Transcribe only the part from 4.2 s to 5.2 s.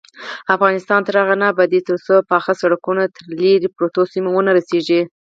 ونه رسیږي.